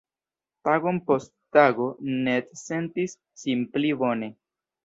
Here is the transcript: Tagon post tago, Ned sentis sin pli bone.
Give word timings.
Tagon 0.67 1.01
post 1.09 1.31
tago, 1.57 1.89
Ned 2.29 2.49
sentis 2.63 3.15
sin 3.43 3.63
pli 3.77 3.93
bone. 4.05 4.33